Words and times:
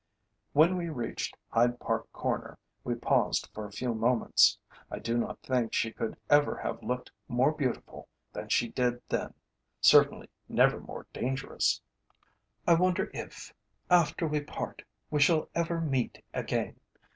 When 0.53 0.77
we 0.77 0.89
reached 0.89 1.37
Hyde 1.49 1.79
Park 1.79 2.11
Corner 2.11 2.57
we 2.83 2.95
paused 2.95 3.47
for 3.53 3.67
a 3.67 3.71
few 3.71 3.93
moments. 3.93 4.57
I 4.89 4.97
do 4.97 5.15
not 5.15 5.39
think 5.43 5.73
she 5.73 5.91
could 5.91 6.17
ever 6.27 6.57
have 6.57 6.81
looked 6.81 7.11
more 7.27 7.51
beautiful 7.51 8.07
than 8.33 8.49
she 8.49 8.69
did 8.69 8.99
then, 9.09 9.35
certainly 9.79 10.27
never 10.49 10.79
more 10.79 11.05
dangerous. 11.13 11.81
"I 12.65 12.73
wonder 12.73 13.11
if, 13.13 13.53
after 13.91 14.25
we 14.25 14.41
part, 14.41 14.81
we 15.11 15.19
shall 15.21 15.49
ever 15.53 15.79
meet 15.79 16.23
again?" 16.33 16.79